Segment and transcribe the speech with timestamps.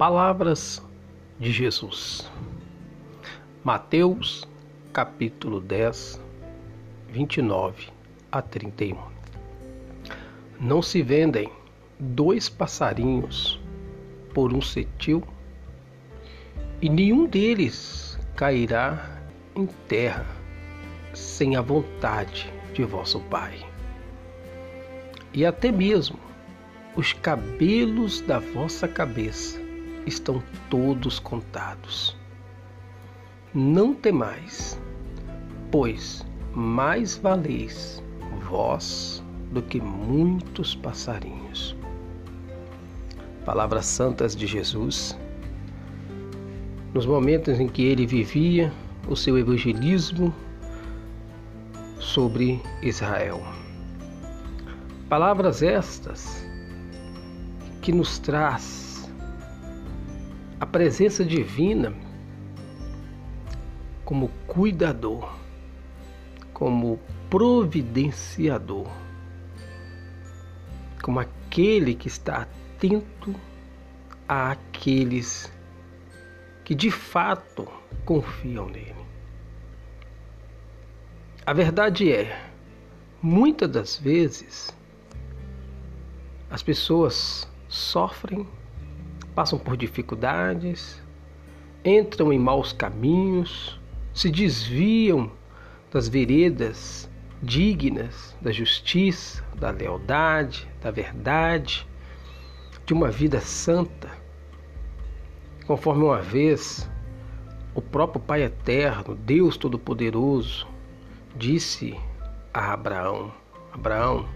[0.00, 0.82] Palavras
[1.38, 2.26] de Jesus.
[3.62, 4.48] Mateus,
[4.94, 6.18] capítulo 10,
[7.10, 7.88] 29
[8.32, 8.96] a 31.
[10.58, 11.50] Não se vendem
[11.98, 13.60] dois passarinhos
[14.32, 15.22] por um cetil,
[16.80, 19.20] e nenhum deles cairá
[19.54, 20.24] em terra
[21.12, 23.58] sem a vontade de vosso Pai.
[25.34, 26.18] E até mesmo
[26.96, 29.68] os cabelos da vossa cabeça
[30.10, 32.16] estão todos contados.
[33.54, 34.80] Não temais,
[35.70, 38.02] pois mais valeis
[38.42, 41.76] vós do que muitos passarinhos.
[43.44, 45.18] Palavras santas de Jesus,
[46.92, 48.72] nos momentos em que ele vivia
[49.08, 50.34] o seu evangelismo
[51.98, 53.40] sobre Israel.
[55.08, 56.46] Palavras estas
[57.80, 58.89] que nos traz
[60.60, 61.94] a presença divina
[64.04, 65.34] como cuidador,
[66.52, 68.86] como providenciador,
[71.02, 73.34] como aquele que está atento
[74.28, 75.50] àqueles
[76.62, 77.66] que de fato
[78.04, 78.94] confiam nele.
[81.46, 82.50] A verdade é,
[83.22, 84.76] muitas das vezes,
[86.50, 88.46] as pessoas sofrem
[89.34, 91.02] passam por dificuldades,
[91.84, 93.80] entram em maus caminhos,
[94.12, 95.30] se desviam
[95.92, 97.08] das veredas
[97.42, 101.86] dignas da justiça, da lealdade, da verdade,
[102.84, 104.10] de uma vida santa,
[105.66, 106.88] conforme uma vez
[107.74, 110.66] o próprio Pai Eterno, Deus Todo-Poderoso,
[111.36, 111.98] disse
[112.52, 113.32] a Abraão:
[113.72, 114.28] Abraão,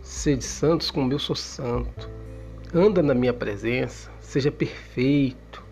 [0.00, 2.08] sede santos como eu sou santo
[2.74, 5.64] anda na minha presença, seja perfeito.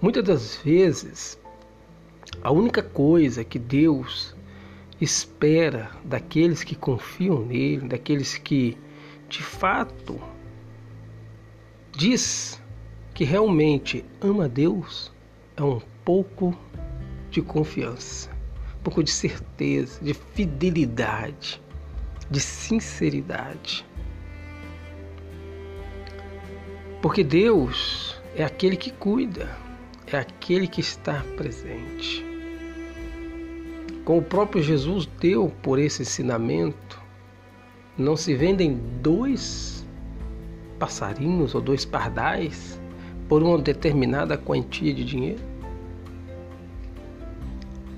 [0.00, 1.38] Muitas das vezes,
[2.42, 4.36] a única coisa que Deus
[5.00, 8.76] espera daqueles que confiam nele, daqueles que
[9.28, 10.20] de fato
[11.92, 12.60] diz
[13.14, 15.12] que realmente ama Deus,
[15.56, 16.56] é um pouco
[17.30, 18.30] de confiança,
[18.78, 21.60] um pouco de certeza, de fidelidade,
[22.30, 23.84] de sinceridade.
[27.00, 29.56] Porque Deus é aquele que cuida,
[30.06, 32.24] é aquele que está presente.
[34.04, 37.00] Como o próprio Jesus deu por esse ensinamento,
[37.96, 39.86] não se vendem dois
[40.78, 42.80] passarinhos ou dois pardais
[43.28, 45.42] por uma determinada quantia de dinheiro?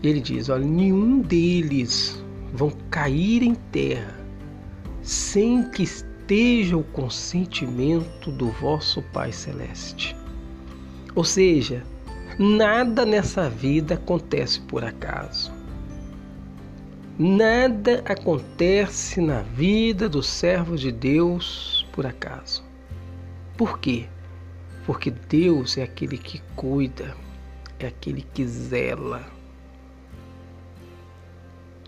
[0.02, 2.22] Ele diz: olha, nenhum deles
[2.52, 4.18] vão cair em terra
[5.02, 5.84] sem que
[6.30, 10.16] esteja o consentimento do vosso Pai Celeste.
[11.16, 11.82] Ou seja,
[12.38, 15.52] nada nessa vida acontece por acaso.
[17.18, 22.64] Nada acontece na vida dos servos de Deus por acaso.
[23.56, 24.06] Por quê?
[24.86, 27.16] Porque Deus é aquele que cuida,
[27.80, 29.26] é aquele que zela,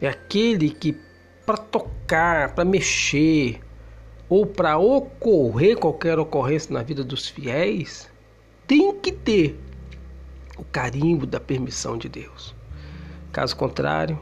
[0.00, 0.98] é aquele que
[1.46, 3.60] para tocar, para mexer,
[4.32, 8.10] ou para ocorrer qualquer ocorrência na vida dos fiéis,
[8.66, 9.60] tem que ter
[10.56, 12.54] o carimbo da permissão de Deus.
[13.30, 14.18] Caso contrário,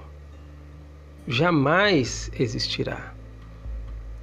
[1.29, 3.15] jamais existirá.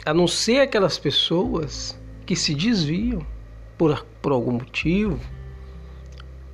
[0.05, 3.25] A não ser aquelas pessoas que se desviam
[3.77, 5.17] por, por algum motivo,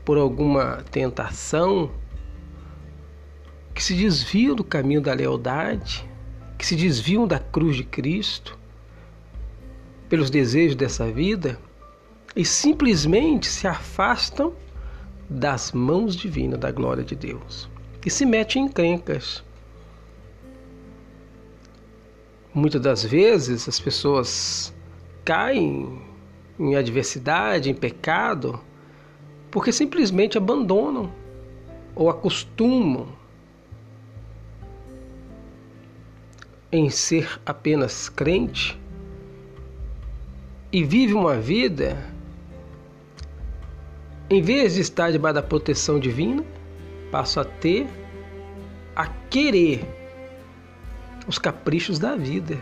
[0.05, 1.89] por alguma tentação,
[3.73, 6.07] que se desviam do caminho da lealdade,
[6.55, 8.61] que se desviam da cruz de Cristo
[10.09, 11.59] pelos desejos dessa vida
[12.35, 14.53] e simplesmente se afastam
[15.29, 17.69] das mãos divinas da glória de Deus
[18.05, 19.43] e se metem em crencas.
[22.53, 24.73] Muitas das vezes as pessoas
[25.25, 26.01] caem
[26.59, 28.59] em adversidade, em pecado,
[29.49, 31.11] porque simplesmente abandonam
[31.95, 33.07] ou acostumam
[36.71, 38.79] em ser apenas crente
[40.73, 42.03] e vive uma vida,
[44.27, 46.43] em vez de estar debaixo da proteção divina,
[47.11, 47.87] passa a ter,
[48.95, 49.85] a querer
[51.27, 52.57] os caprichos da vida.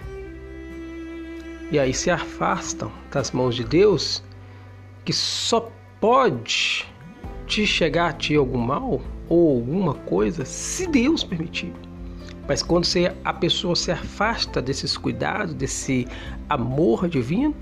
[1.72, 4.22] E aí se afastam das mãos de Deus,
[5.06, 5.72] que só
[6.02, 6.86] pode
[7.48, 11.74] te chegar a ti algum mal ou alguma coisa se Deus permitir.
[12.46, 16.06] Mas quando você, a pessoa se afasta desses cuidados, desse
[16.50, 17.56] amor divino,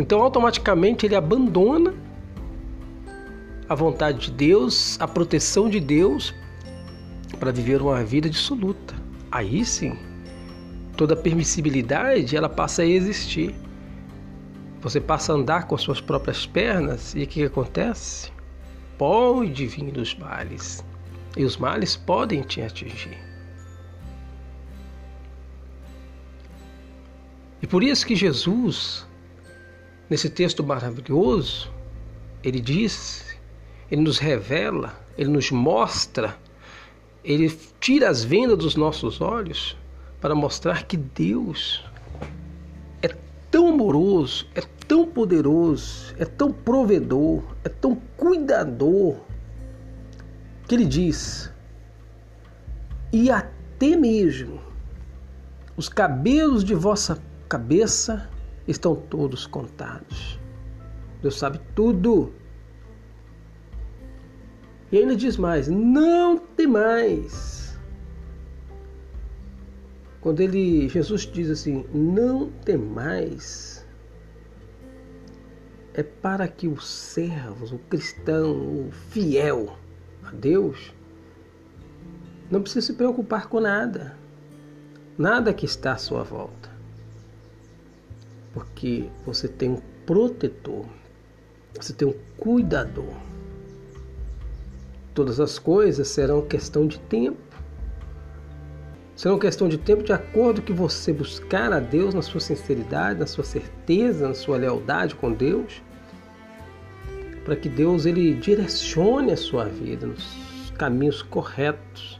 [0.00, 1.92] Então, automaticamente, ele abandona
[3.68, 6.34] a vontade de Deus, a proteção de Deus,
[7.38, 8.94] para viver uma vida dissoluta.
[9.30, 9.98] Aí sim,
[10.96, 13.54] toda permissibilidade ela passa a existir.
[14.80, 18.32] Você passa a andar com as suas próprias pernas e o que acontece?
[18.96, 20.82] Pode vir dos males.
[21.36, 23.18] E os males podem te atingir.
[27.60, 29.06] E por isso que Jesus,
[30.10, 31.72] nesse texto maravilhoso,
[32.42, 33.38] ele diz,
[33.88, 36.36] ele nos revela, ele nos mostra,
[37.22, 37.48] ele
[37.78, 39.76] tira as vendas dos nossos olhos
[40.20, 41.84] para mostrar que Deus
[43.00, 43.14] é
[43.50, 49.16] tão amoroso, é tão poderoso, é tão provedor, é tão cuidador,
[50.66, 51.52] que ele diz:
[53.12, 54.60] e até mesmo
[55.76, 58.28] os cabelos de vossa cabeça
[58.70, 60.38] estão todos contados.
[61.22, 62.32] Deus sabe tudo.
[64.90, 67.60] E ainda diz mais: não tem mais
[70.20, 73.86] quando ele, Jesus diz assim: não temais,
[75.94, 79.78] é para que os servos, o cristão, o fiel
[80.24, 80.92] a Deus,
[82.50, 84.14] não precisa se preocupar com nada,
[85.16, 86.69] nada que está à sua volta,
[88.52, 90.86] porque você tem um protetor,
[91.78, 93.14] você tem um cuidador.
[95.14, 97.50] Todas as coisas serão questão de tempo
[99.28, 103.26] uma questão de tempo de acordo que você buscar a Deus na sua sinceridade, na
[103.26, 105.82] sua certeza, na sua lealdade com Deus,
[107.44, 112.18] para que Deus ele direcione a sua vida nos caminhos corretos,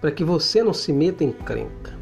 [0.00, 1.95] para que você não se meta em crenca,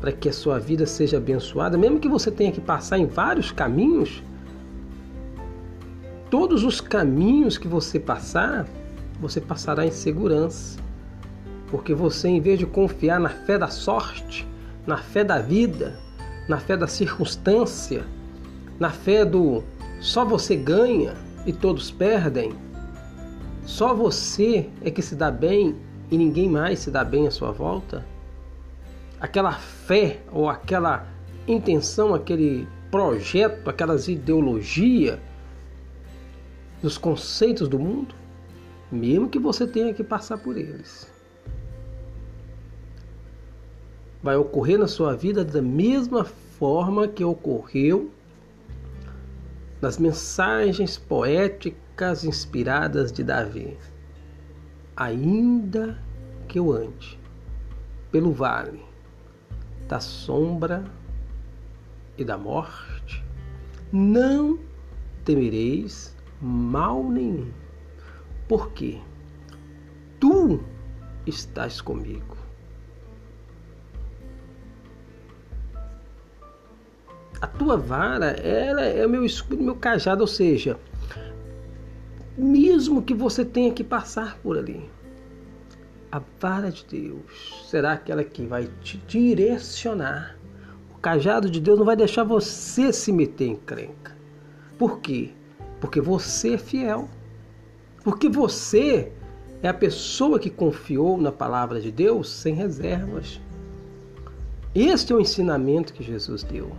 [0.00, 3.52] para que a sua vida seja abençoada, mesmo que você tenha que passar em vários
[3.52, 4.22] caminhos,
[6.30, 8.66] todos os caminhos que você passar,
[9.20, 10.78] você passará em segurança.
[11.70, 14.46] Porque você, em vez de confiar na fé da sorte,
[14.86, 15.98] na fé da vida,
[16.48, 18.04] na fé da circunstância,
[18.78, 19.62] na fé do
[20.00, 21.14] só você ganha
[21.44, 22.52] e todos perdem,
[23.66, 25.76] só você é que se dá bem
[26.10, 28.04] e ninguém mais se dá bem à sua volta,
[29.20, 31.06] aquela fé ou aquela
[31.46, 35.18] intenção, aquele projeto, aquelas ideologias
[36.82, 38.14] dos conceitos do mundo,
[38.90, 41.10] mesmo que você tenha que passar por eles
[44.22, 48.10] vai ocorrer na sua vida da mesma forma que ocorreu
[49.80, 53.78] nas mensagens poéticas inspiradas de Davi.
[54.94, 55.98] Ainda
[56.46, 57.18] que eu ande
[58.12, 58.89] pelo vale
[59.90, 60.84] da sombra
[62.16, 63.24] e da morte,
[63.90, 64.56] não
[65.24, 67.50] temereis mal nenhum,
[68.48, 69.00] porque
[70.20, 70.60] tu
[71.26, 72.38] estás comigo.
[77.40, 80.78] a tua vara ela é o meu escudo, meu cajado, ou seja,
[82.36, 84.90] mesmo que você tenha que passar por ali,
[86.12, 90.36] a vara de Deus será aquela que vai te direcionar.
[90.92, 94.16] O cajado de Deus não vai deixar você se meter em crenca.
[94.76, 95.30] Por quê?
[95.80, 97.08] Porque você é fiel.
[98.02, 99.12] Porque você
[99.62, 103.40] é a pessoa que confiou na palavra de Deus sem reservas.
[104.74, 106.72] Este é o ensinamento que Jesus deu.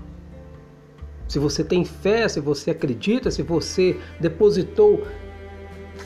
[1.28, 5.06] Se você tem fé, se você acredita, se você depositou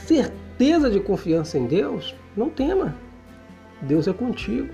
[0.06, 2.96] certeza de confiança em Deus, não tema.
[3.82, 4.70] Deus é contigo.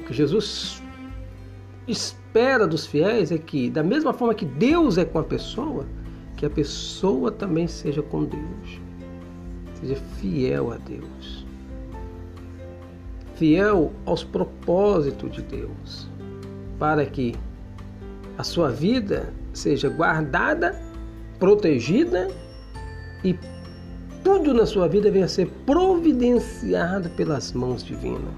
[0.00, 0.82] O que Jesus
[1.86, 5.86] espera dos fiéis é que, da mesma forma que Deus é com a pessoa,
[6.36, 8.80] que a pessoa também seja com Deus.
[9.80, 11.46] Seja fiel a Deus.
[13.36, 16.08] Fiel aos propósitos de Deus.
[16.78, 17.34] Para que
[18.36, 20.80] a sua vida seja guardada,
[21.38, 22.28] protegida
[23.22, 23.34] e
[24.38, 28.34] tudo na sua vida venha a ser providenciado pelas mãos divinas.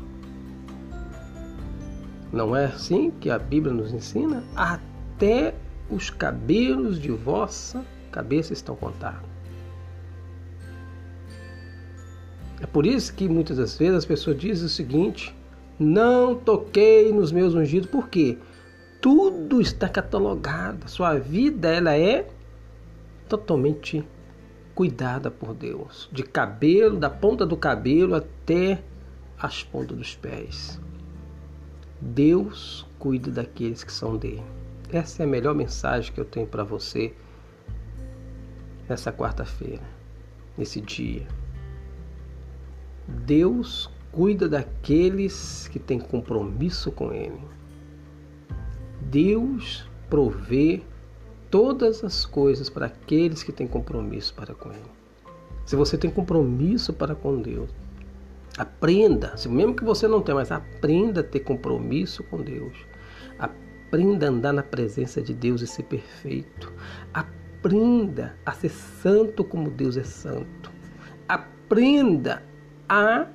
[2.33, 4.45] Não é assim que a Bíblia nos ensina?
[4.55, 5.55] Até
[5.91, 9.29] os cabelos de vossa cabeça estão contados.
[12.61, 15.35] É por isso que muitas das vezes as pessoas dizem o seguinte:
[15.79, 17.89] não toquei nos meus ungidos.
[17.89, 18.39] Por quê?
[19.01, 20.91] tudo está catalogado.
[20.91, 22.27] Sua vida ela é
[23.29, 24.05] totalmente
[24.77, 28.85] cuidada por Deus, de cabelo, da ponta do cabelo até
[29.39, 30.79] as pontas dos pés.
[31.99, 34.45] Deus cuida daqueles que são dele.
[34.93, 37.15] Essa é a melhor mensagem que eu tenho para você
[38.87, 39.83] nessa quarta-feira,
[40.59, 41.27] nesse dia.
[43.09, 47.41] Deus cuida daqueles que têm compromisso com Ele.
[49.01, 50.83] Deus provê
[51.51, 54.97] todas as coisas para aqueles que têm compromisso para com Ele.
[55.65, 57.71] Se você tem compromisso para com Deus,
[58.57, 62.75] aprenda, mesmo que você não tenha, mas aprenda a ter compromisso com Deus.
[63.39, 66.73] Aprenda a andar na presença de Deus e ser perfeito.
[67.13, 70.71] Aprenda a ser santo como Deus é santo.
[71.29, 72.43] Aprenda
[72.89, 73.27] a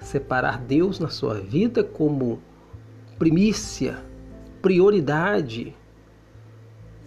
[0.00, 2.40] separar Deus na sua vida como
[3.18, 3.98] primícia,
[4.62, 5.76] prioridade,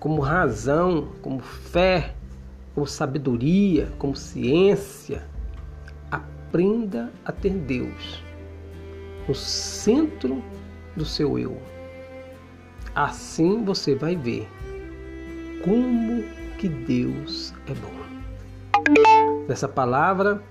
[0.03, 2.13] como razão, como fé,
[2.75, 5.25] como sabedoria, como ciência.
[6.12, 8.22] Aprenda a ter Deus
[9.25, 10.43] no centro
[10.93, 11.57] do seu eu.
[12.93, 14.45] Assim você vai ver
[15.63, 16.22] como
[16.57, 19.45] que Deus é bom.
[19.48, 20.43] Nessa palavra,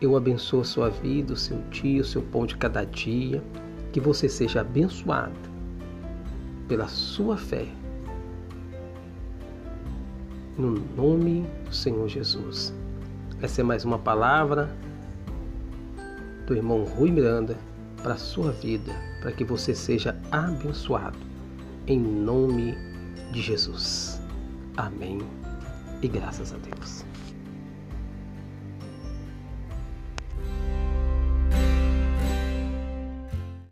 [0.00, 3.40] eu abençoo a sua vida, o seu dia, o seu pão de cada dia.
[3.92, 5.48] Que você seja abençoado
[6.66, 7.68] pela sua fé.
[10.58, 12.72] No nome do Senhor Jesus.
[13.42, 14.74] Essa é mais uma palavra
[16.46, 17.58] do irmão Rui Miranda
[18.02, 21.18] para a sua vida, para que você seja abençoado.
[21.86, 22.74] Em nome
[23.32, 24.18] de Jesus.
[24.78, 25.18] Amém.
[26.00, 27.05] E graças a Deus.